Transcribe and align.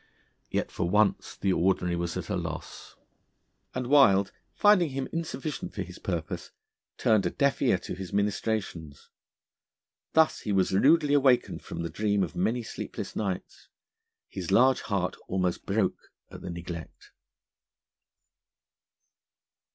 Yet 0.49 0.71
for 0.71 0.89
once 0.89 1.37
the 1.37 1.53
Ordinary 1.53 1.95
was 1.95 2.17
at 2.17 2.27
a 2.27 2.35
loss, 2.35 2.95
and 3.75 3.85
Wild, 3.85 4.31
finding 4.55 4.89
him 4.89 5.07
insufficient 5.13 5.75
for 5.75 5.83
his 5.83 5.99
purpose, 5.99 6.49
turned 6.97 7.27
a 7.27 7.29
deaf 7.29 7.61
ear 7.61 7.77
to 7.77 7.93
his 7.93 8.11
ministrations. 8.11 9.11
Thus 10.13 10.39
he 10.39 10.51
was 10.51 10.73
rudely 10.73 11.13
awakened 11.13 11.61
from 11.61 11.83
the 11.83 11.89
dream 11.91 12.23
of 12.23 12.35
many 12.35 12.63
sleepless 12.63 13.15
nights. 13.15 13.67
His 14.27 14.49
large 14.51 14.81
heart 14.81 15.15
almost 15.27 15.67
broke 15.67 16.09
at 16.31 16.41
the 16.41 16.49
neglect. 16.49 17.11